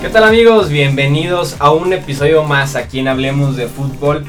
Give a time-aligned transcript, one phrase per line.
[0.00, 0.68] ¿Qué tal amigos?
[0.68, 4.24] Bienvenidos a un episodio más aquí en Hablemos de Fútbol,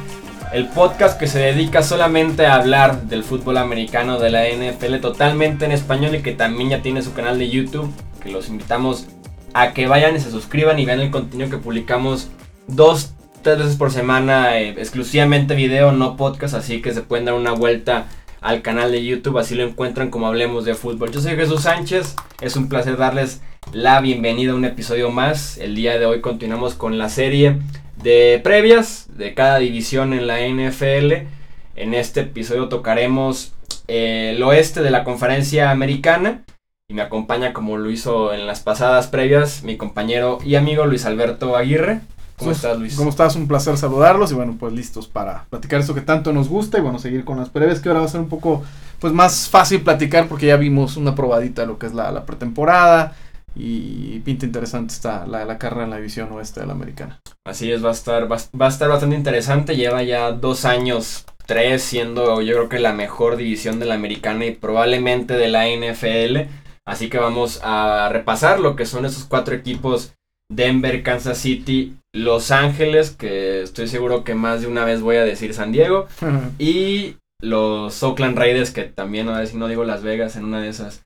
[0.51, 5.65] el podcast que se dedica solamente a hablar del fútbol americano de la NFL totalmente
[5.65, 9.05] en español y que también ya tiene su canal de YouTube, que los invitamos
[9.54, 12.30] a que vayan y se suscriban y vean el contenido que publicamos
[12.66, 13.14] dos,
[13.44, 17.52] tres veces por semana, eh, exclusivamente video, no podcast, así que se pueden dar una
[17.52, 18.07] vuelta
[18.41, 21.11] al canal de YouTube, así lo encuentran como hablemos de fútbol.
[21.11, 23.41] Yo soy Jesús Sánchez, es un placer darles
[23.73, 25.57] la bienvenida a un episodio más.
[25.57, 27.57] El día de hoy continuamos con la serie
[28.02, 31.27] de previas de cada división en la NFL.
[31.76, 33.53] En este episodio tocaremos
[33.88, 36.43] eh, el oeste de la conferencia americana.
[36.90, 41.05] Y me acompaña como lo hizo en las pasadas previas mi compañero y amigo Luis
[41.05, 41.99] Alberto Aguirre.
[42.38, 42.96] ¿Cómo estás, Luis?
[42.96, 43.36] ¿Cómo estás?
[43.36, 46.82] Un placer saludarlos y bueno, pues listos para platicar esto que tanto nos gusta y
[46.82, 48.63] bueno, seguir con las previas que ahora va a ser un poco
[49.00, 52.26] pues más fácil platicar porque ya vimos una probadita de lo que es la, la
[52.26, 53.16] pretemporada
[53.55, 57.20] y pinta interesante está la, la carrera en la división oeste de la americana.
[57.44, 59.76] Así es, va a estar, va, va a estar bastante interesante.
[59.76, 64.46] Lleva ya dos años, tres, siendo yo creo que la mejor división de la americana
[64.46, 66.51] y probablemente de la NFL.
[66.85, 70.13] Así que vamos a repasar lo que son esos cuatro equipos.
[70.50, 75.23] Denver, Kansas City, Los Ángeles, que estoy seguro que más de una vez voy a
[75.23, 76.07] decir San Diego.
[76.59, 80.59] y los Oakland Raiders, que también, a ver si no digo Las Vegas en una
[80.59, 81.03] de esas.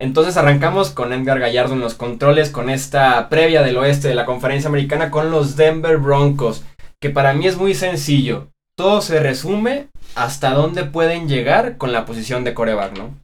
[0.00, 4.26] Entonces arrancamos con Edgar Gallardo en los controles, con esta previa del oeste de la
[4.26, 6.64] conferencia americana con los Denver Broncos,
[7.00, 8.48] que para mí es muy sencillo.
[8.76, 13.14] Todo se resume hasta dónde pueden llegar con la posición de coreback, ¿no?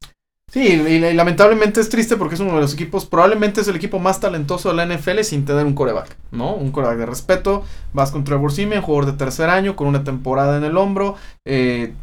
[0.50, 4.00] Sí, y, lamentablemente es triste porque es uno de los equipos, probablemente es el equipo
[4.00, 6.54] más talentoso de la NFL sin tener un coreback, ¿no?
[6.54, 7.64] Un coreback de respeto.
[7.92, 11.94] Vas con Trevor Simeon, jugador de tercer año, con una temporada en el hombro, eh,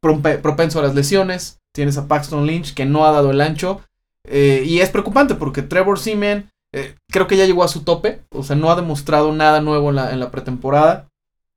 [0.00, 1.60] propenso a las lesiones.
[1.74, 3.82] Tienes a Paxton Lynch que no ha dado el ancho.
[4.26, 8.22] Eh, y es preocupante porque Trevor Simeon eh, creo que ya llegó a su tope.
[8.30, 11.08] O sea, no ha demostrado nada nuevo en la, en la pretemporada.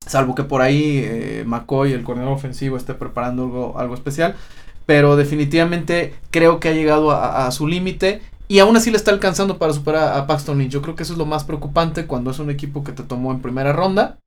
[0.06, 4.36] Salvo que por ahí eh, McCoy, el coordinador ofensivo, esté preparando algo, algo especial.
[4.86, 8.22] Pero definitivamente creo que ha llegado a, a su límite.
[8.48, 10.72] Y aún así le está alcanzando para superar a Paxton Lynch.
[10.72, 13.32] Yo creo que eso es lo más preocupante cuando es un equipo que te tomó
[13.32, 14.18] en primera ronda.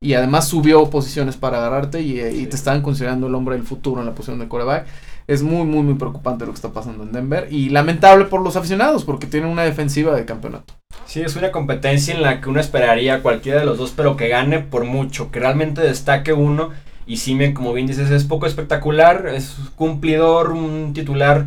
[0.00, 4.00] Y además subió posiciones para agarrarte y, y te estaban considerando el hombre del futuro
[4.00, 4.86] en la posición de coreback
[5.26, 7.48] es muy, muy, muy preocupante lo que está pasando en Denver.
[7.50, 10.74] Y lamentable por los aficionados, porque tienen una defensiva de campeonato.
[11.06, 14.28] Sí, es una competencia en la que uno esperaría cualquiera de los dos, pero que
[14.28, 16.70] gane por mucho, que realmente destaque uno.
[17.06, 21.46] Y Simeon, como bien dices, es poco espectacular, es cumplidor, un titular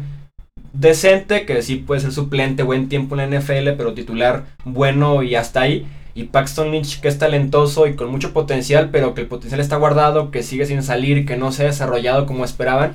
[0.74, 5.36] decente, que sí puede ser suplente, buen tiempo en la NFL, pero titular bueno y
[5.36, 5.88] hasta ahí.
[6.14, 9.76] Y Paxton Lynch, que es talentoso y con mucho potencial, pero que el potencial está
[9.76, 12.94] guardado, que sigue sin salir, que no se ha desarrollado como esperaban.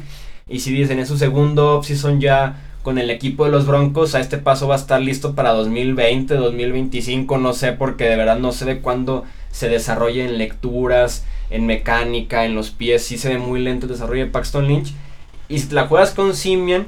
[0.49, 4.21] Y si dicen, es su segundo offseason ya con el equipo de los Broncos, a
[4.21, 8.53] este paso va a estar listo para 2020, 2025, no sé, porque de verdad no
[8.53, 13.39] sé de cuándo se desarrolla en lecturas, en mecánica, en los pies, sí se ve
[13.39, 14.95] muy lento el desarrollo de Paxton Lynch.
[15.49, 16.87] Y si te la juegas con Simian,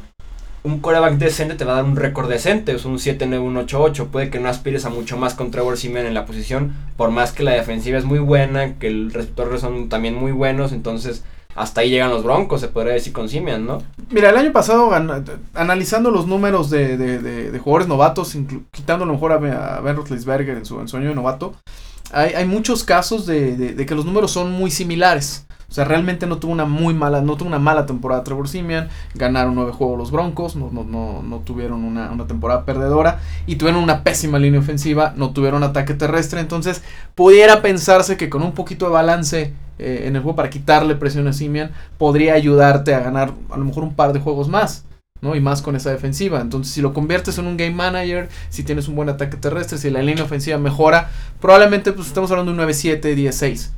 [0.65, 4.07] un coreback decente te va a dar un récord decente, es un 7-9-1-8-8.
[4.07, 7.33] Puede que no aspires a mucho más con Trevor Simeon en la posición, por más
[7.33, 11.25] que la defensiva es muy buena, que el receptores son también muy buenos, entonces
[11.55, 13.83] hasta ahí llegan los Broncos, se podría decir con Simeon, ¿no?
[14.11, 14.91] Mira, el año pasado,
[15.53, 18.35] analizando los números de, de, de, jugadores novatos,
[18.71, 21.55] quitando a lo mejor a, a Ben Roethlisberger en su, en su año de novato,
[22.13, 25.47] hay, hay muchos casos de, que los números son muy similares.
[25.69, 28.89] O sea, realmente no tuvo una muy mala, no tuvo una mala temporada Trevor Simeon.
[29.15, 33.21] Ganaron nueve juegos los Broncos, no, no, no, no tuvieron una, una, temporada perdedora.
[33.47, 36.41] Y tuvieron una pésima línea ofensiva, no tuvieron ataque terrestre.
[36.41, 36.83] Entonces,
[37.15, 41.27] pudiera pensarse que con un poquito de balance eh, en el juego para quitarle presión
[41.27, 44.85] a Simeon, podría ayudarte a ganar a lo mejor un par de juegos más.
[45.23, 45.35] ¿No?
[45.35, 46.41] Y más con esa defensiva.
[46.41, 49.89] Entonces, si lo conviertes en un game manager, si tienes un buen ataque terrestre, si
[49.89, 51.11] la línea ofensiva mejora,
[51.41, 53.71] probablemente pues estamos hablando de un 9-7, 10-6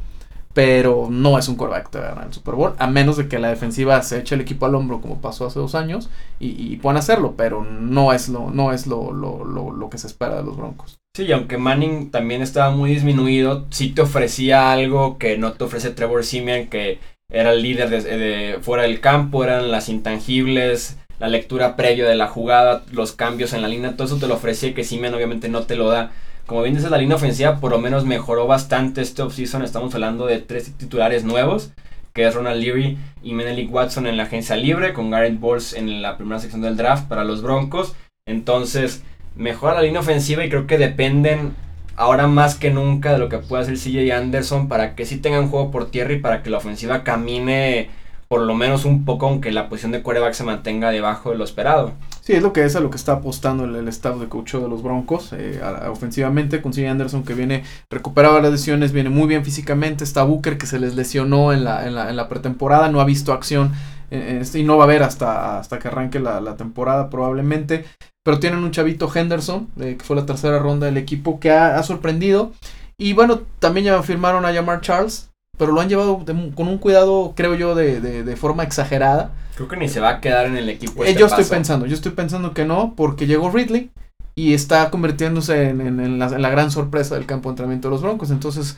[0.55, 3.49] pero no es un quarterback que ganar el Super Bowl, a menos de que la
[3.49, 6.97] defensiva se eche el equipo al hombro como pasó hace dos años y, y puedan
[6.97, 10.45] hacerlo, pero no es lo, no es lo, lo, lo, lo, que se espera de
[10.45, 10.97] los Broncos.
[11.17, 15.65] Sí, y aunque Manning también estaba muy disminuido, sí te ofrecía algo que no te
[15.65, 20.99] ofrece Trevor Simeon, que era el líder de, de fuera del campo, eran las intangibles,
[21.19, 24.35] la lectura previa de la jugada, los cambios en la línea, todo eso te lo
[24.35, 26.13] ofrecía que Simeon obviamente no te lo da.
[26.47, 29.63] Como bien dices, la línea ofensiva por lo menos mejoró bastante este offseason.
[29.63, 31.73] Estamos hablando de tres titulares nuevos,
[32.13, 36.03] que es Ronald Leary y Menelik Watson en la agencia libre, con Garrett Bowles en
[36.03, 37.95] la primera sección del draft para los Broncos.
[38.27, 39.03] Entonces,
[39.37, 41.55] mejora la línea ofensiva y creo que dependen
[41.97, 45.49] ahora más que nunca de lo que pueda hacer CJ Anderson para que sí tengan
[45.49, 47.89] juego por tierra y para que la ofensiva camine
[48.35, 51.45] por lo menos un poco, aunque la posición de quarterback se mantenga debajo de lo
[51.45, 51.93] esperado.
[52.21, 54.55] Sí, es lo que es a lo que está apostando el, el staff de coach
[54.55, 55.33] de los Broncos.
[55.33, 60.03] Eh, ofensivamente con Anderson que viene recuperado las lesiones, viene muy bien físicamente.
[60.03, 63.05] Está Booker que se les lesionó en la, en la, en la pretemporada, no ha
[63.05, 63.71] visto acción
[64.11, 67.85] eh, este, y no va a haber hasta, hasta que arranque la, temporada probablemente.
[68.25, 71.81] Pero tienen un chavito Henderson, eh, que fue la tercera ronda del equipo, que ha,
[71.85, 72.51] sorprendido.
[72.99, 76.25] Y bueno, también ya firmaron a Yamar Charles, pero lo han llevado
[76.55, 79.33] con un cuidado, creo yo, de, de, forma exagerada.
[79.55, 81.05] Creo que ni se va a quedar en el equipo.
[81.05, 83.91] Eh, este yo estoy pensando, yo estoy pensando que no, porque llegó Ridley
[84.35, 88.31] y está convirtiéndose en, en, la, gran sorpresa del campo de entrenamiento de los Broncos.
[88.31, 88.77] Entonces,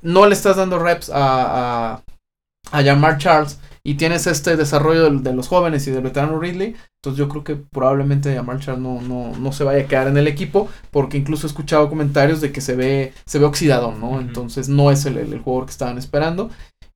[0.00, 2.02] no le estás dando reps a, a,
[2.72, 7.18] a Jamar Charles y tienes este desarrollo de, los jóvenes y del veterano Ridley, entonces
[7.18, 10.26] yo creo que probablemente Jamar Charles no, no, no, se vaya a quedar en el
[10.26, 14.20] equipo, porque incluso he escuchado comentarios de que se ve, se ve oxidado, ¿no?
[14.20, 16.48] Entonces no es el, el, jugador que estaban esperando.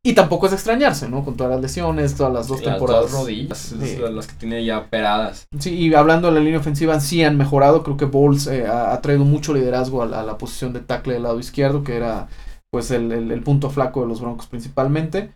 [0.03, 1.25] Y tampoco es de extrañarse, ¿no?
[1.25, 3.03] Con todas las lesiones, todas las dos temporadas.
[3.03, 3.75] Las dos rodillas,
[4.11, 5.47] las que tiene ya operadas.
[5.59, 7.83] Sí, y hablando de la línea ofensiva, sí han mejorado.
[7.83, 11.15] Creo que Bowles eh, ha, traído mucho liderazgo a la, a la, posición de tackle
[11.15, 12.29] del lado izquierdo, que era
[12.71, 15.33] pues el, el, el punto flaco de los Broncos principalmente.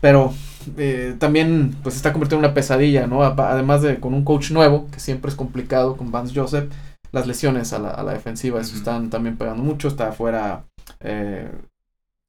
[0.00, 0.32] Pero
[0.76, 3.22] eh, también pues está convirtiendo en una pesadilla, ¿no?
[3.22, 6.70] Además de con un coach nuevo, que siempre es complicado con Vance Joseph,
[7.12, 10.64] las lesiones a la, a la defensiva, eso están también pegando mucho, está afuera
[11.00, 11.50] eh,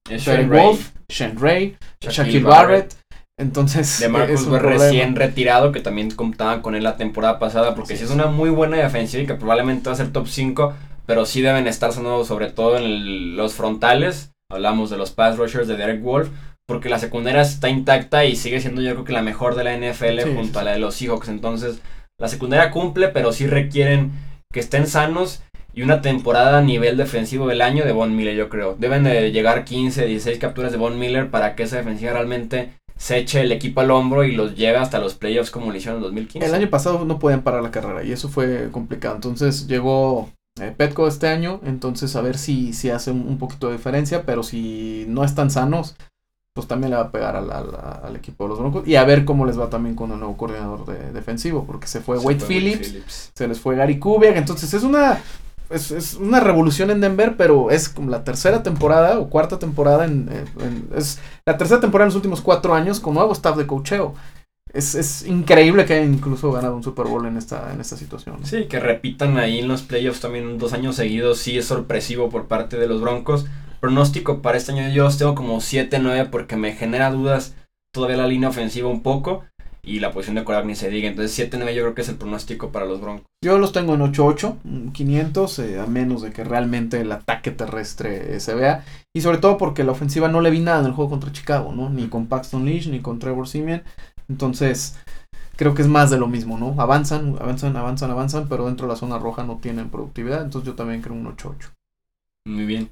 [0.10, 2.96] Shane Wolf, Shane Ray, Shaquille Barrett.
[3.36, 8.04] Entonces, de Marcus recién retirado, que también contaban con él la temporada pasada, porque si
[8.04, 10.74] es una muy buena defensiva y que probablemente va a ser top 5,
[11.08, 14.32] pero sí deben estar sonando sobre todo en los frontales.
[14.50, 16.30] Hablamos de los pass rushers de Derek Wolf,
[16.68, 19.78] porque la secundaria está intacta y sigue siendo yo creo que la mejor de la
[19.78, 21.30] NFL junto a la de los Seahawks.
[21.30, 21.82] Entonces,
[22.20, 24.12] la secundaria cumple, pero sí requieren
[24.52, 25.44] que estén sanos
[25.74, 28.76] y una temporada a nivel defensivo del año de Von Miller, yo creo.
[28.76, 33.18] Deben de llegar 15, 16 capturas de Von Miller para que esa defensiva realmente se
[33.18, 36.04] eche el equipo al hombro y los lleve hasta los playoffs como lo hicieron en
[36.04, 36.48] 2015.
[36.48, 39.16] El año pasado no podían parar la carrera y eso fue complicado.
[39.16, 40.30] Entonces llegó
[40.62, 44.44] eh, Petco este año, entonces a ver si, si hace un, poquito de diferencia, pero
[44.44, 45.96] si no están sanos,
[46.54, 48.88] pues también le va a pegar al, al, equipo de los Broncos.
[48.88, 52.00] Y a ver cómo les va también con el nuevo coordinador de, defensivo, porque se
[52.00, 55.20] fue Wade Phillips, se les fue Gary Kubiak, entonces es una
[55.72, 60.30] es, una revolución en Denver, pero es como la tercera temporada o cuarta temporada en,
[60.96, 64.14] es la tercera temporada en los últimos cuatro años con nuevo staff de cocheo.
[64.72, 68.38] Es, es, increíble que hayan incluso ganado un Super Bowl en esta, en esta situación.
[68.44, 72.48] Sí, que repitan ahí en los playoffs también dos años seguidos, sí es sorpresivo por
[72.48, 73.46] parte de los Broncos
[73.84, 77.54] pronóstico para este año yo los tengo como 7-9 porque me genera dudas
[77.94, 79.44] todavía la línea ofensiva un poco
[79.84, 81.10] y la posición de quarterback ni se diga.
[81.10, 83.26] Entonces 7-9 yo creo que es el pronóstico para los Broncos.
[83.44, 88.38] Yo los tengo en 8-8, 500, eh, a menos de que realmente el ataque terrestre
[88.38, 88.86] eh, se vea.
[89.14, 91.74] Y sobre todo porque la ofensiva no le vi nada en el juego contra Chicago,
[91.74, 91.90] ¿no?
[91.90, 93.84] Ni con Paxton Lynch, ni con Trevor Simeon.
[94.30, 94.98] Entonces
[95.58, 96.74] creo que es más de lo mismo, ¿no?
[96.82, 100.42] Avanzan, avanzan, avanzan, avanzan, pero dentro de la zona roja no tienen productividad.
[100.42, 101.74] Entonces yo también creo un 8-8.
[102.46, 102.90] Muy bien.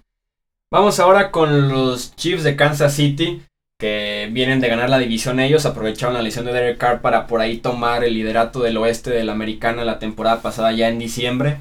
[0.73, 3.41] Vamos ahora con los Chiefs de Kansas City,
[3.77, 7.41] que vienen de ganar la división ellos, aprovecharon la lesión de Derek Carr para por
[7.41, 11.57] ahí tomar el liderato del oeste de la americana la temporada pasada ya en diciembre.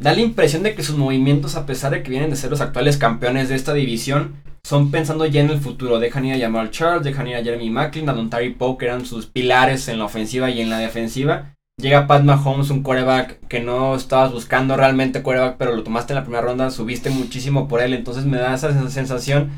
[0.00, 2.62] Da la impresión de que sus movimientos, a pesar de que vienen de ser los
[2.62, 4.36] actuales campeones de esta división,
[4.66, 5.98] son pensando ya en el futuro.
[5.98, 8.86] Dejan ir a Jamal Charles, dejan ir a Jeremy Macklin, a Don Terry Poe, que
[8.86, 11.55] eran sus pilares en la ofensiva y en la defensiva.
[11.78, 16.16] Llega Pat Mahomes, un quarterback que no estabas buscando realmente quarterback, pero lo tomaste en
[16.16, 19.50] la primera ronda, subiste muchísimo por él, entonces me da esa sensación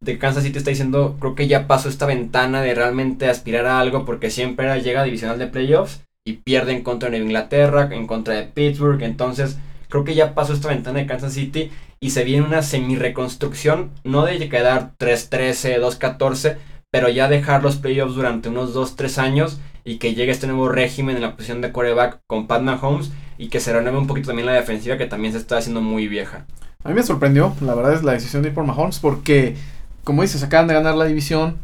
[0.00, 3.78] de Kansas City está diciendo, creo que ya pasó esta ventana de realmente aspirar a
[3.78, 8.08] algo, porque siempre llega a divisional de playoffs y pierde en contra de Inglaterra, en
[8.08, 9.56] contra de Pittsburgh, entonces
[9.88, 14.24] creo que ya pasó esta ventana de Kansas City y se viene una semi-reconstrucción, no
[14.24, 16.56] de quedar 3-13, 2-14,
[16.90, 21.16] pero ya dejar los playoffs durante unos 2-3 años y que llegue este nuevo régimen
[21.16, 24.46] en la posición de quarterback con Pat Mahomes y que se renueve un poquito también
[24.46, 26.46] la defensiva que también se está haciendo muy vieja.
[26.84, 29.56] A mí me sorprendió, la verdad es la decisión de ir por Mahomes porque,
[30.04, 31.58] como dices, acaban de ganar la división,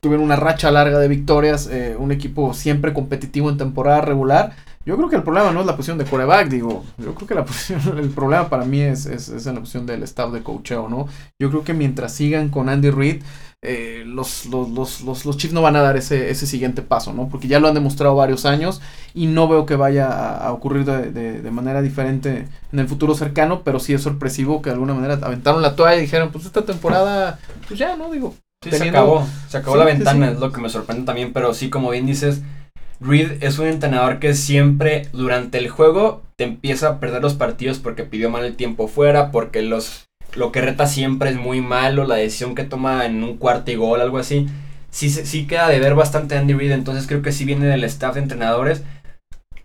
[0.00, 4.52] tuvieron una racha larga de victorias, eh, un equipo siempre competitivo en temporada regular.
[4.84, 7.34] Yo creo que el problema no es la posición de quarterback, digo, yo creo que
[7.34, 10.42] la posición, el problema para mí es, es, es en la posición del staff de
[10.42, 11.06] coacheo, ¿no?
[11.38, 13.22] Yo creo que mientras sigan con Andy Reid,
[13.64, 14.68] eh, los, los,
[15.02, 17.28] los, los, Chiefs no van a dar ese, ese siguiente paso, ¿no?
[17.28, 18.82] Porque ya lo han demostrado varios años
[19.14, 23.62] y no veo que vaya a, ocurrir de, de, manera diferente en el futuro cercano,
[23.62, 26.64] pero sí es sorpresivo que de alguna manera aventaron la toalla y dijeron, pues esta
[26.64, 28.10] temporada, pues ya, ¿no?
[28.10, 28.34] Digo.
[28.68, 31.90] se acabó, se acabó la ventana, es lo que me sorprende también, pero sí, como
[31.90, 32.42] bien dices,
[33.02, 37.78] Reed es un entrenador que siempre durante el juego te empieza a perder los partidos
[37.78, 42.06] porque pidió mal el tiempo fuera, porque los lo que reta siempre es muy malo,
[42.06, 44.46] la decisión que toma en un cuarto y gol, algo así.
[44.90, 48.14] sí, sí queda de ver bastante Andy Reid, entonces creo que sí viene del staff
[48.14, 48.82] de entrenadores.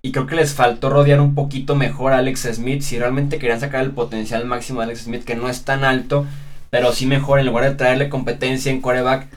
[0.01, 2.81] Y creo que les faltó rodear un poquito mejor a Alex Smith.
[2.81, 6.25] Si realmente querían sacar el potencial máximo de Alex Smith, que no es tan alto,
[6.69, 7.39] pero sí mejor.
[7.39, 9.27] En lugar de traerle competencia en quarterback,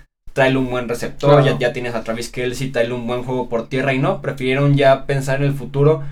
[0.41, 1.45] traerle un buen receptor.
[1.45, 3.93] Ya, ya, tienes a Travis Kelsey, traerle un buen juego por tierra.
[3.93, 6.03] Y no, prefirieron ya pensar en el futuro,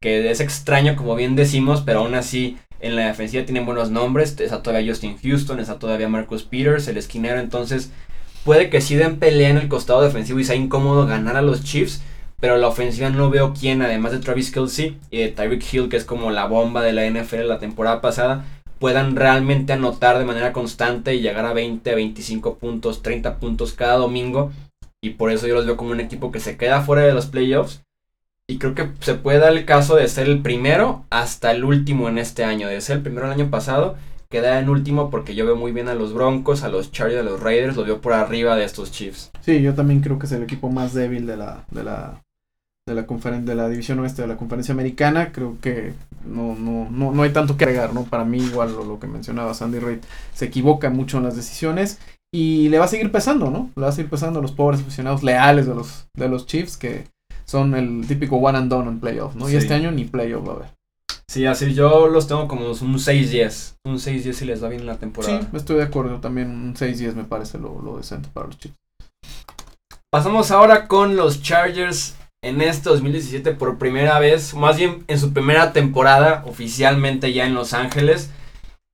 [0.00, 4.40] que es extraño, como bien decimos, pero aún así en la defensiva tienen buenos nombres.
[4.40, 7.38] Está todavía Justin Houston, está todavía Marcus Peters, el esquinero.
[7.38, 7.92] Entonces,
[8.44, 11.62] puede que sí den pelea en el costado defensivo y sea incómodo ganar a los
[11.62, 12.02] Chiefs
[12.38, 15.96] pero la ofensiva no veo quién, además de Travis Kelsey y de Tyreek Hill, que
[15.96, 18.44] es como la bomba de la NFL la temporada pasada,
[18.78, 23.96] puedan realmente anotar de manera constante y llegar a 20, 25 puntos, 30 puntos cada
[23.96, 24.52] domingo.
[25.02, 27.26] Y por eso yo los veo como un equipo que se queda fuera de los
[27.26, 27.82] playoffs.
[28.48, 32.08] Y creo que se puede dar el caso de ser el primero hasta el último
[32.08, 32.68] en este año.
[32.68, 33.96] De ser el primero el año pasado,
[34.28, 37.24] queda en último porque yo veo muy bien a los Broncos, a los Chargers, a
[37.24, 37.76] los Raiders.
[37.76, 39.30] Lo veo por arriba de estos Chiefs.
[39.40, 42.22] Sí, yo también creo que es el equipo más débil de la, de la,
[42.86, 45.92] de la de la división oeste de la conferencia americana creo que
[46.24, 49.54] no no no no hay tanto que agregar no para mí igual lo, que mencionaba
[49.54, 49.98] Sandy Reid
[50.32, 51.98] se equivoca mucho en las decisiones
[52.32, 54.80] y le va a seguir pesando no le va a seguir pesando a los pobres
[54.82, 57.08] aficionados leales de los de los Chiefs que
[57.44, 60.52] son el típico one and done en playoff no y este año ni playoff va
[60.52, 60.76] a haber
[61.28, 63.74] Sí, así yo los tengo como un 6-10.
[63.84, 65.40] Un 6-10 si les va bien la temporada.
[65.40, 66.20] Sí, estoy de acuerdo.
[66.20, 68.78] También un 6-10 me parece lo, lo decente para los Chiefs.
[70.08, 75.32] Pasamos ahora con los Chargers en este 2017 por primera vez, más bien en su
[75.32, 78.30] primera temporada oficialmente ya en Los Ángeles.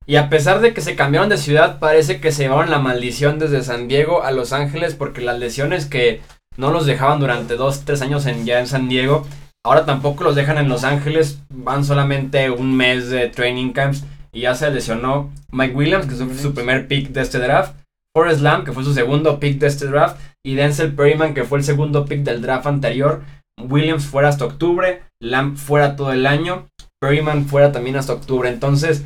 [0.05, 3.39] Y a pesar de que se cambiaron de ciudad, parece que se llevaron la maldición
[3.39, 6.21] desde San Diego a Los Ángeles porque las lesiones que
[6.57, 9.25] no los dejaban durante 2-3 años en, ya en San Diego,
[9.63, 14.41] ahora tampoco los dejan en Los Ángeles, van solamente un mes de training camps y
[14.41, 17.75] ya se lesionó Mike Williams, que es su primer pick de este draft,
[18.15, 21.57] Forrest Lamb, que fue su segundo pick de este draft, y Denzel Perryman, que fue
[21.57, 23.21] el segundo pick del draft anterior.
[23.57, 28.49] Williams fuera hasta octubre, Lamb fuera todo el año, Perryman fuera también hasta octubre.
[28.49, 29.03] Entonces,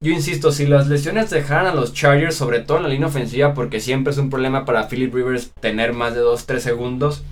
[0.00, 3.52] yo insisto, si las lesiones dejaran a los Chargers, sobre todo en la línea ofensiva,
[3.52, 7.24] porque siempre es un problema para Philip Rivers tener más de 2-3 segundos,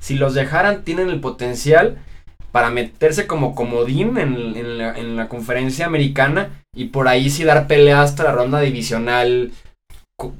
[0.00, 1.98] si los dejaran, tienen el potencial
[2.50, 7.66] para meterse como comodín en, la, en la conferencia americana y por ahí sí dar
[7.66, 9.52] pelea hasta la ronda divisional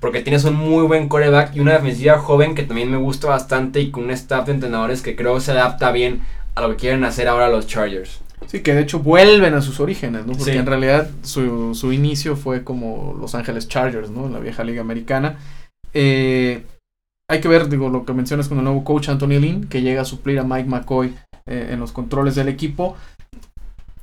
[0.01, 3.81] porque tienes un muy buen coreback y una defensiva joven que también me gusta bastante
[3.81, 6.23] y con un staff de entrenadores que creo se adapta bien
[6.55, 8.21] a lo que quieren hacer ahora los Chargers.
[8.47, 10.35] Sí, que de hecho vuelven a sus orígenes, ¿no?
[10.35, 14.27] Porque en realidad su, su, inicio fue como Los Ángeles Chargers, ¿no?
[14.27, 15.39] En la vieja liga americana.
[15.95, 16.63] Eh,
[17.29, 20.03] hay que ver, digo, lo que mencionas con el nuevo coach Anthony Lynn, que llega
[20.03, 21.15] a suplir a Mike McCoy
[21.47, 22.97] eh, en los controles del equipo.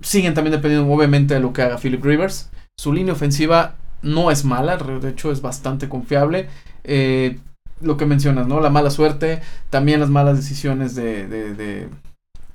[0.01, 2.49] Siguen también dependiendo, obviamente, de lo que haga Philip Rivers.
[2.79, 6.48] Su línea ofensiva no es mala, de hecho es bastante confiable.
[6.84, 7.39] Eh,
[7.81, 8.60] lo que mencionas, ¿no?
[8.60, 11.89] La mala suerte, también las malas decisiones de, de, de,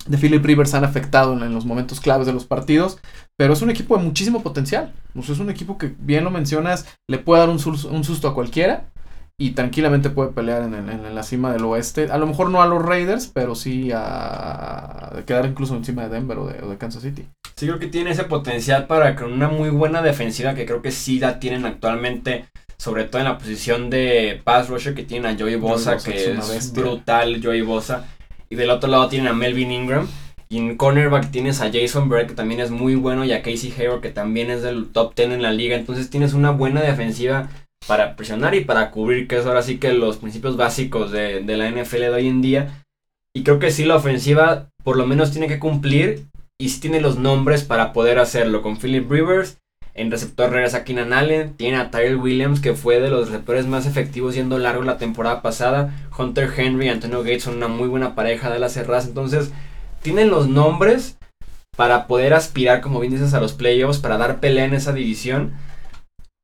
[0.06, 2.98] de Philip Rivers han afectado en, los momentos claves de los partidos,
[3.36, 4.94] pero es un equipo de muchísimo potencial.
[5.16, 7.58] es un equipo que, bien lo mencionas, le puede dar un,
[7.90, 8.86] un susto a cualquiera
[9.38, 12.10] y tranquilamente puede pelear en, en, la cima del oeste.
[12.10, 16.38] A lo mejor no a los Raiders, pero sí a, quedar incluso encima de Denver
[16.38, 17.26] o de, Kansas City.
[17.54, 20.90] Sí, creo que tiene ese potencial para con una muy buena defensiva que creo que
[20.90, 22.46] sí la tienen actualmente.
[22.78, 26.72] Sobre todo en la posición de pass rusher que tienen a Joey Bosa, que es,
[26.74, 28.04] brutal Joey Bosa.
[28.50, 30.06] Y del otro lado tienen a Melvin Ingram.
[30.50, 33.72] Y en cornerback tienes a Jason Bird, que también es muy bueno, y a Casey
[33.76, 35.74] Hayward, que también es del top 10 en la liga.
[35.74, 37.48] Entonces tienes una buena defensiva
[37.86, 41.70] para presionar y para cubrir, que es ahora sí que los principios básicos de, la
[41.70, 42.84] NFL de hoy en día.
[43.34, 46.26] Y creo que sí la ofensiva por lo menos tiene que cumplir
[46.58, 48.62] y sí tiene los nombres para poder hacerlo.
[48.62, 49.58] Con Philip Rivers,
[49.94, 53.86] en receptor regresa Keenan Allen, tiene a Tyrell Williams, que fue de los receptores más
[53.86, 55.94] efectivos yendo largo la temporada pasada.
[56.16, 59.06] Hunter Henry y Antonio Gates son una muy buena pareja de las cerradas.
[59.06, 59.52] Entonces,
[60.02, 61.18] tienen los nombres
[61.76, 65.52] para poder aspirar, como bien dices, a los playoffs, para dar pelea en esa división.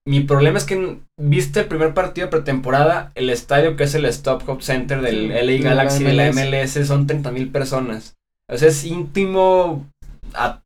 [0.07, 4.05] Mi problema es que viste el primer partido de pretemporada, el estadio que es el
[4.07, 8.17] Stop Hop Center del LA Galaxy de la MLS son 30 mil personas.
[8.51, 9.87] O sea, es íntimo,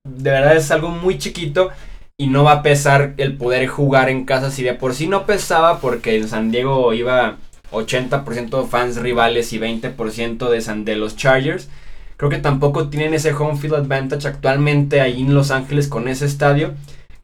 [0.05, 1.71] de verdad es algo muy chiquito
[2.17, 5.27] y no va a pesar el poder jugar en casa si de por sí no
[5.27, 7.37] pesaba porque en San Diego iba
[7.73, 11.69] 80% fans rivales y 20% de, San, de los Chargers.
[12.17, 16.25] Creo que tampoco tienen ese home field advantage actualmente ahí en Los Ángeles con ese
[16.25, 16.73] estadio.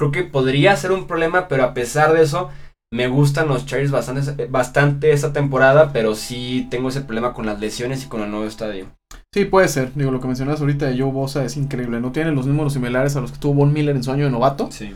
[0.03, 2.51] Creo que podría ser un problema, pero a pesar de eso,
[2.93, 7.61] me gustan los Chargers bastante, bastante esta temporada, pero sí tengo ese problema con las
[7.61, 8.87] lesiones y con el nuevo estadio.
[9.33, 9.95] Sí, puede ser.
[9.95, 12.01] Digo, lo que mencionas ahorita de Joe Bosa es increíble.
[12.01, 14.33] No tiene los números similares a los que tuvo Von Miller en su año de
[14.33, 14.73] novato.
[14.73, 14.93] Sí.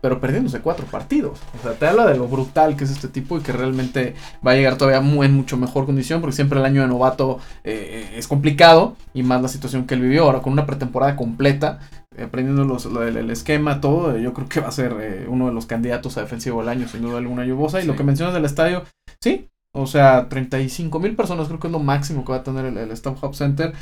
[0.00, 1.40] Pero perdiéndose cuatro partidos.
[1.58, 4.14] O sea, te habla de lo brutal que es este tipo y que realmente
[4.46, 7.38] va a llegar todavía muy, en mucho mejor condición, porque siempre el año de novato
[7.64, 11.80] eh, es complicado y más la situación que él vivió ahora con una pretemporada completa,
[12.22, 15.66] aprendiendo los, el, esquema, todo, yo creo que va a ser eh, uno de los
[15.66, 17.82] candidatos a defensivo del año, sin duda alguna, Yubosa.
[17.82, 18.84] Y lo que mencionas del estadio,
[19.20, 22.64] sí, o sea, 35 mil personas creo que es lo máximo que va a tener
[22.64, 23.74] el, el Stop Hub Center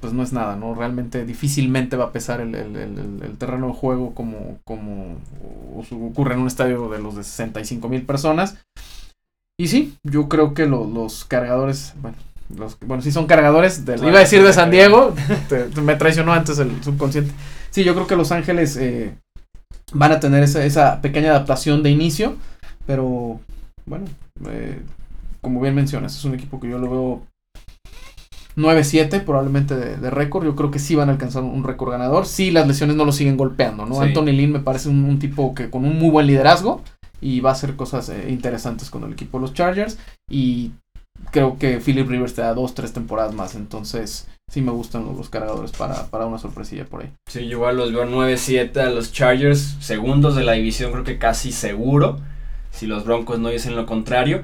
[0.00, 0.74] pues no es nada, ¿no?
[0.74, 2.52] Realmente difícilmente va a pesar el,
[3.38, 5.16] terreno de juego como, como
[6.10, 8.56] ocurre en un estadio de los de 65 mil personas.
[9.58, 12.16] Y sí, yo creo que los cargadores, bueno,
[12.56, 15.14] los, bueno, sí son cargadores, iba a decir de San Diego,
[15.82, 17.32] me traicionó antes el subconsciente.
[17.70, 19.14] Sí, yo creo que Los Ángeles eh,
[19.92, 22.36] van a tener esa, esa, pequeña adaptación de inicio,
[22.86, 23.40] pero
[23.84, 24.06] bueno,
[24.48, 24.80] eh,
[25.40, 27.22] como bien mencionas, es un equipo que yo lo veo
[28.58, 30.44] 9-7 probablemente de, récord.
[30.44, 32.26] Yo creo que sí van a alcanzar un récord ganador.
[32.26, 34.00] Sí, las lesiones no lo siguen golpeando, ¿no?
[34.00, 36.82] Anthony Lynn me parece un, tipo que con un muy buen liderazgo
[37.20, 39.98] y va a hacer cosas eh, interesantes con el equipo de los Chargers.
[40.28, 40.72] Y
[41.30, 43.54] creo que Philip Rivers te da dos, tres temporadas más.
[43.54, 47.12] Entonces, sí me gustan los, cargadores para, para, una sorpresilla por ahí.
[47.28, 51.18] Sí, yo igual los veo 9-7 a los Chargers, segundos de la división, creo que
[51.18, 52.18] casi seguro.
[52.70, 54.42] Si los Broncos no dicen lo contrario.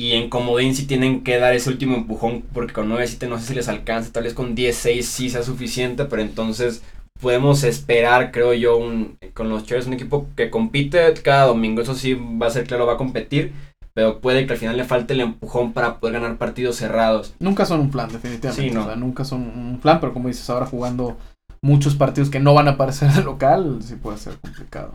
[0.00, 3.48] Y en comodín sí tienen que dar ese último empujón porque con 9-7 no sé
[3.48, 6.82] si les alcanza, tal vez con 10-6 sí sea suficiente, pero entonces
[7.20, 11.94] podemos esperar, creo yo, un, con los Chargers un equipo que compite cada domingo, eso
[11.94, 13.52] sí va a ser claro, va a competir,
[13.92, 17.34] pero puede que al final le falte el empujón para poder ganar partidos cerrados.
[17.38, 18.74] Nunca son un plan, definitivamente.
[18.74, 18.96] no.
[18.96, 21.18] nunca son un plan, pero como dices, ahora jugando
[21.60, 24.94] muchos partidos que no van a aparecer el local, sí puede ser complicado.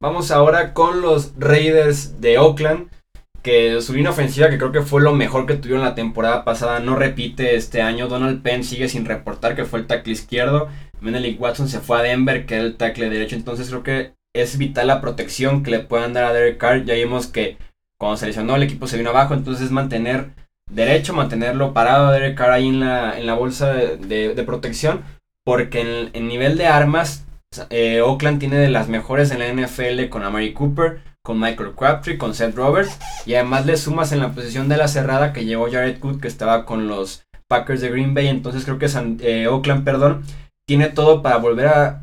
[0.00, 2.88] Vamos ahora con los Raiders de Oakland
[3.42, 6.80] que su línea ofensiva, que creo que fue lo mejor que tuvieron la temporada pasada,
[6.80, 8.08] no repite este año.
[8.08, 10.68] Donald Penn sigue sin reportar que fue el tackle izquierdo.
[11.00, 13.34] Menelik Watson se fue a Denver, que era el tackle derecho.
[13.34, 16.84] Entonces creo que es vital la protección que le puedan dar a Derek Carr.
[16.84, 17.58] Ya vimos que
[17.98, 19.34] cuando se lesionó el equipo se vino abajo.
[19.34, 20.30] Entonces mantener
[20.70, 25.02] derecho, mantenerlo parado a Derek Carr ahí en la, en la bolsa de, protección.
[25.44, 27.26] Porque en el nivel de armas,
[27.70, 32.18] eh, Oakland tiene de las mejores en la NFL con Amari Cooper con Michael Crabtree,
[32.18, 32.98] con Seth Roberts.
[33.26, 36.28] Y además le sumas en la posición de la cerrada que llegó Jared Good, que
[36.28, 38.28] estaba con los Packers de Green Bay.
[38.28, 38.88] Entonces creo que
[39.20, 40.24] eh, Oakland, perdón,
[40.66, 42.02] tiene todo para volver a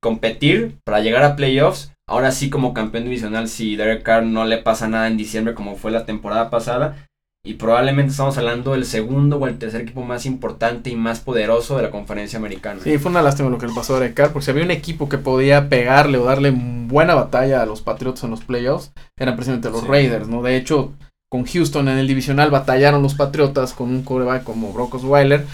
[0.00, 1.92] competir, para llegar a playoffs.
[2.08, 5.76] Ahora sí como campeón divisional si Derek Carr no le pasa nada en diciembre como
[5.76, 7.06] fue la temporada pasada.
[7.44, 11.76] Y probablemente estamos hablando del segundo o el tercer equipo más importante y más poderoso
[11.76, 12.80] de la conferencia americana.
[12.84, 14.70] Sí, fue una lástima lo que le pasó a Derek Carr, porque si había un
[14.70, 19.34] equipo que podía pegarle o darle buena batalla a los Patriots en los playoffs, eran
[19.34, 20.40] precisamente los Raiders, ¿no?
[20.40, 20.92] De hecho,
[21.28, 25.44] con Houston en el divisional batallaron los Patriotas con un coreback como Brock Osweiler.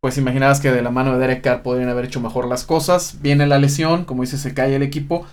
[0.00, 3.18] Pues imaginabas que de la mano de Derek Carr podrían haber hecho mejor las cosas.
[3.20, 5.26] Viene la lesión, como dice, se cae el equipo.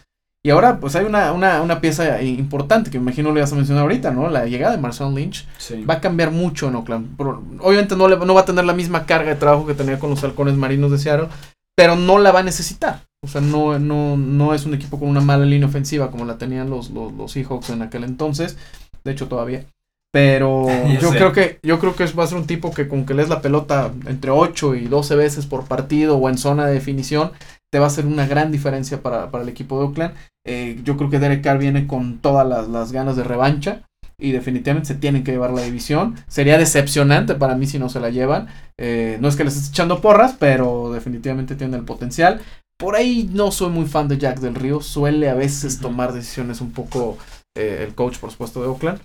[0.45, 3.55] Y ahora, pues hay una, una, una, pieza importante que me imagino le vas a
[3.55, 4.29] mencionar ahorita, ¿no?
[4.29, 5.47] La llegada de Marcel Lynch
[5.89, 7.15] va a cambiar mucho en Oakland.
[7.61, 10.09] obviamente no, le, no va a tener la misma carga de trabajo que tenía con
[10.09, 11.29] los halcones marinos de Seattle,
[11.75, 13.03] pero no la va a necesitar.
[13.23, 16.37] O sea, no, no, no es un equipo con una mala línea ofensiva como la
[16.37, 18.57] tenían los, los, los Seahawks en aquel entonces.
[19.05, 19.65] De hecho, todavía.
[20.11, 20.67] Pero
[21.01, 23.29] yo creo que yo creo que va a ser un tipo que con que lees
[23.29, 27.31] la pelota entre 8 y 12 veces por partido o en zona de definición,
[27.73, 30.13] te va a hacer una gran diferencia para, para el equipo de Oakland.
[30.45, 33.81] Eh, yo creo que Derek Carr viene con todas las, ganas de revancha
[34.19, 36.13] y definitivamente se tienen que llevar la división.
[36.27, 38.45] Sería decepcionante para mí si no se la llevan.
[38.77, 42.41] Eh, no es que les esté echando porras, pero definitivamente tienen el potencial.
[42.77, 44.81] Por ahí no soy muy fan de Jack del Río.
[44.81, 47.17] Suele a veces tomar decisiones un poco
[47.55, 48.99] eh, el coach, por supuesto, de Oakland.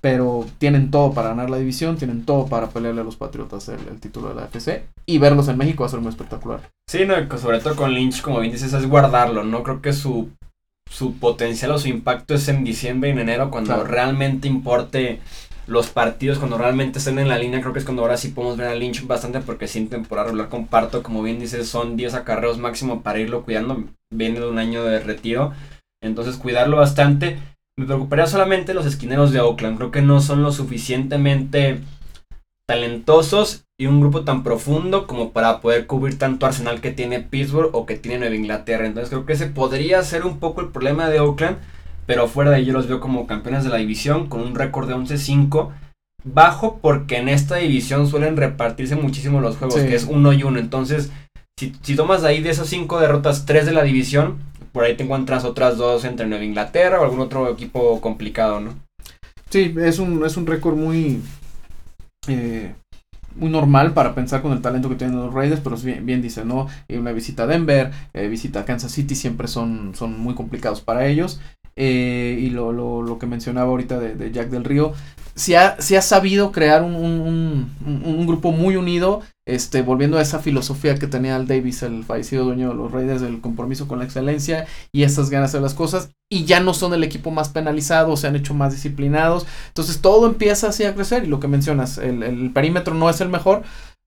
[0.00, 3.98] Pero tienen todo para ganar la división, tienen todo para pelearle a los Patriotas el,
[4.00, 4.84] título de la FC.
[5.06, 6.60] Y verlos en México va a ser muy espectacular.
[6.86, 9.44] Sí, no, sobre todo con Lynch, como bien dices, es guardarlo.
[9.44, 10.28] No creo que su,
[10.90, 15.20] su potencial o su impacto es en diciembre y en enero, cuando realmente importe
[15.66, 17.60] los partidos, cuando realmente estén en la línea.
[17.60, 20.48] Creo que es cuando ahora sí podemos ver a Lynch bastante, porque sin temporada regular
[20.48, 23.84] comparto, como bien dices, son 10 acarreos máximo para irlo cuidando.
[24.12, 25.52] Viene de un año de retiro.
[26.02, 27.38] Entonces, cuidarlo bastante.
[27.76, 29.78] Me preocuparía solamente los esquineros de Oakland.
[29.78, 31.80] Creo que no son lo suficientemente
[32.68, 37.70] talentosos y un grupo tan profundo como para poder cubrir tanto arsenal que tiene Pittsburgh
[37.72, 38.86] o que tiene Nueva Inglaterra.
[38.86, 41.58] Entonces creo que ese podría ser un poco el problema de Oakland.
[42.06, 44.94] Pero fuera de ello los veo como campeones de la división con un récord de
[44.94, 45.70] 11-5.
[46.24, 50.58] Bajo porque en esta división suelen repartirse muchísimo los juegos, que es uno y uno.
[50.58, 51.10] Entonces,
[51.58, 54.38] si, si tomas ahí de esas cinco derrotas, tres de la división,
[54.72, 58.74] por ahí te encuentras otras dos entre Nueva Inglaterra o algún otro equipo complicado, ¿no?
[59.48, 61.20] Sí, es un, es un récord muy...
[62.26, 62.74] Eh,
[63.36, 66.44] muy normal para pensar con el talento que tienen los Raiders, pero bien, bien dice,
[66.44, 66.68] ¿no?
[66.88, 70.80] Y una visita a Denver, eh, visita a Kansas City siempre son, son muy complicados
[70.80, 71.40] para ellos.
[71.76, 74.92] Eh, y lo, lo, lo, que mencionaba ahorita de, de, Jack del Río,
[75.34, 80.22] si ha, si ha sabido crear un, un, un, grupo muy unido, este, volviendo a
[80.22, 83.98] esa filosofía que tenía Al Davis, el fallecido dueño de los Raiders, del compromiso con
[83.98, 87.48] la excelencia y esas ganas de las cosas, y ya no son el equipo más
[87.48, 91.48] penalizado, se han hecho más disciplinados, entonces todo empieza así a crecer, y lo que
[91.48, 93.64] mencionas, el, el perímetro no es el mejor,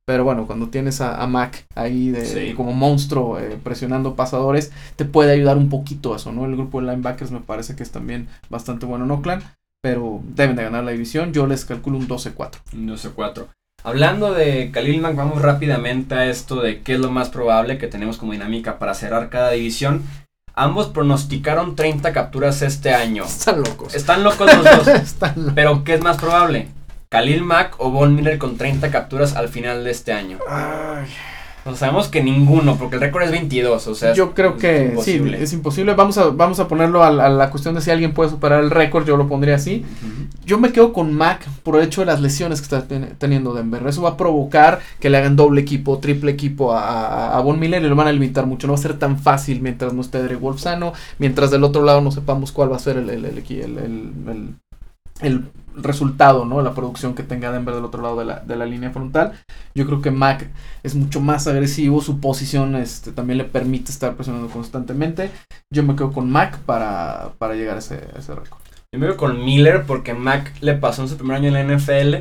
[0.08, 2.54] pero bueno, cuando tienes a, a Mac ahí de, sí.
[2.54, 6.46] como monstruo eh, presionando pasadores, te puede ayudar un poquito eso, ¿no?
[6.46, 9.44] El grupo de linebackers me parece que es también bastante bueno en Oakland,
[9.82, 11.34] pero deben de ganar la división.
[11.34, 12.52] Yo les calculo un 12-4.
[12.74, 13.48] Un 12-4.
[13.84, 17.88] Hablando de Khalil Mack, vamos rápidamente a esto de qué es lo más probable que
[17.88, 20.04] tenemos como dinámica para cerrar cada división.
[20.56, 23.26] Ambos pronosticaron 30 capturas este año.
[23.26, 23.94] Están locos.
[23.94, 24.88] Están locos los dos.
[25.04, 25.54] Están locos.
[25.54, 26.70] Pero ¿qué es más probable?
[27.10, 30.40] Khalil Mack o Von Miller con 30 capturas al final de este año.
[30.50, 31.08] Ay.
[31.76, 34.14] Sabemos que ninguno, porque el récord es 22, o sea.
[34.14, 35.94] Yo creo es, que es sí, es imposible.
[35.96, 38.72] Vamos a, vamos a ponerlo a, a, la cuestión de si alguien puede superar el
[38.72, 39.84] récord, yo lo pondría así.
[39.86, 40.46] Uh -huh.
[40.46, 43.54] Yo me quedo con Mac por el hecho de las lesiones que está ten, teniendo
[43.54, 43.86] Denver.
[43.86, 47.60] Eso va a provocar que le hagan doble equipo, triple equipo a, a, a, Von
[47.60, 48.68] Miller y lo van a limitar mucho.
[48.68, 51.84] No va a ser tan fácil mientras no esté Derek Wolf sano, mientras del otro
[51.84, 54.56] lado no sepamos cuál va a ser el, el, el, el
[55.22, 55.46] el
[55.78, 56.62] resultado, ¿no?
[56.62, 59.34] La producción que tenga Denver del otro lado de la, de la línea frontal.
[59.76, 60.50] Yo creo que Mac
[60.84, 65.32] es mucho más agresivo, su posición este, también le permite estar presionando constantemente.
[65.74, 68.60] Yo me quedo con Mac para, para llegar a ese, a ese récord.
[68.94, 71.76] Yo me quedo con Miller porque Mac le pasó en su primer año en la
[71.76, 72.16] NFL.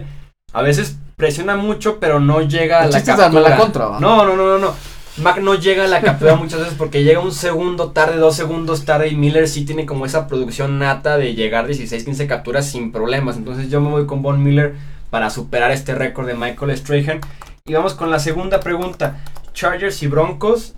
[0.52, 3.48] A veces presiona mucho, pero no llega a la captura.
[3.48, 4.00] la contra.
[4.00, 4.74] No, no, no, no, no.
[5.18, 8.84] Mac no llega a la captura muchas veces porque llega un segundo tarde, dos segundos
[8.84, 12.92] tarde y Miller sí tiene como esa producción nata de llegar 16, 15 capturas sin
[12.92, 13.36] problemas.
[13.36, 14.74] Entonces yo me voy con Von Miller
[15.10, 17.20] para superar este récord de Michael Strahan.
[17.64, 19.24] Y vamos con la segunda pregunta.
[19.54, 20.74] Chargers y Broncos.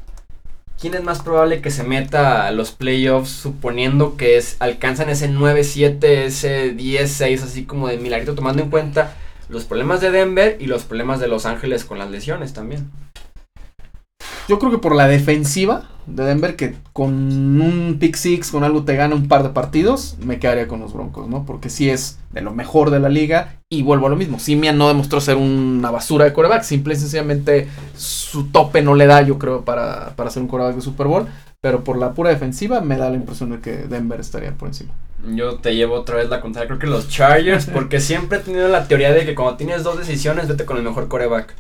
[0.81, 5.29] ¿Quién es más probable que se meta a los playoffs suponiendo que es, alcanzan ese
[5.29, 9.17] 9-7, ese 10-6, así como de milagrito, tomando en cuenta
[9.49, 12.89] los problemas de Denver y los problemas de Los Ángeles con las lesiones también?
[14.49, 17.13] Yo creo que por la defensiva de Denver, que con
[17.61, 20.95] un pick six, con algo te gana un par de partidos, me quedaría con los
[20.95, 21.45] Broncos, ¿no?
[21.45, 23.57] Porque sí es de lo mejor de la liga.
[23.69, 24.39] Y vuelvo a lo mismo.
[24.39, 26.63] Simian no demostró ser una basura de coreback.
[26.63, 30.77] Simple y sencillamente su tope no le da, yo creo, para, para ser un coreback
[30.77, 31.27] de Super Bowl.
[31.61, 34.95] Pero por la pura defensiva me da la impresión de que Denver estaría por encima.
[35.35, 36.69] Yo te llevo otra vez la contraria.
[36.69, 39.99] Creo que los Chargers, porque siempre he tenido la teoría de que cuando tienes dos
[39.99, 41.55] decisiones, vete con el mejor coreback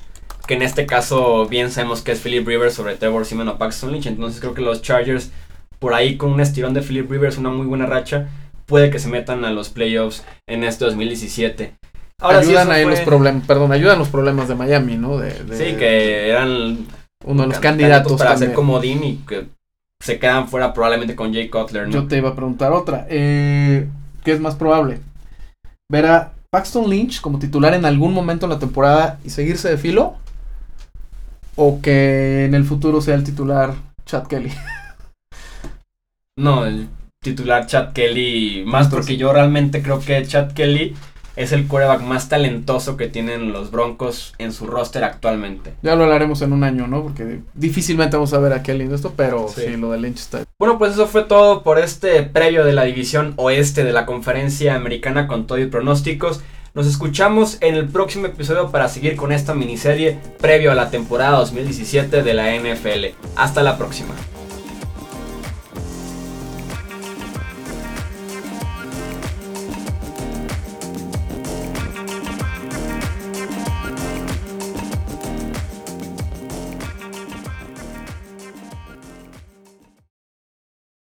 [0.49, 3.93] que en este caso bien sabemos que es Philip Rivers sobre Trevor Simon o Paxton
[3.93, 4.07] Lynch.
[4.07, 5.31] Entonces creo que los Chargers,
[5.79, 8.29] por ahí con un estirón de Philip Rivers, una muy buena racha,
[8.65, 11.75] puede que se metan a los playoffs en este 2017.
[12.21, 12.93] Ahora ayudan sí, ahí fue...
[12.93, 15.19] los problemas, perdón, ayudan los problemas de Miami, ¿no?
[15.19, 16.87] De, de, sí, que eran
[17.27, 18.51] uno de los candidatos para también.
[18.51, 19.49] hacer comodín y que
[20.03, 21.93] se quedan fuera probablemente con Jay Cutler, ¿no?
[21.93, 23.07] Yo te iba a preguntar otra.
[23.11, 23.87] Eh,
[24.25, 25.01] ¿Qué es más probable?
[25.91, 29.77] ¿Ver a Paxton Lynch como titular en algún momento en la temporada y seguirse de
[29.77, 30.17] filo?
[31.61, 33.75] O que en el futuro sea el titular
[34.07, 34.53] Chad Kelly.
[36.38, 36.88] No, el
[37.21, 40.94] titular Chad Kelly, más Entonces, porque yo realmente creo que Chad Kelly
[41.35, 45.75] es el quarterback más talentoso que tienen los Broncos en su roster actualmente.
[45.83, 47.03] Ya lo hablaremos en un año, ¿no?
[47.03, 50.18] Porque difícilmente vamos a ver a Kelly en esto, pero sí, sí lo de Lynch
[50.18, 50.44] está.
[50.61, 54.77] Bueno, pues eso fue todo por este previo de la división oeste de la conferencia
[54.77, 56.40] americana con todo y pronósticos.
[56.75, 61.39] Nos escuchamos en el próximo episodio para seguir con esta miniserie previo a la temporada
[61.39, 63.17] 2017 de la NFL.
[63.37, 64.15] Hasta la próxima.